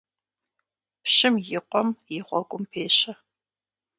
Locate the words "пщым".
1.03-1.33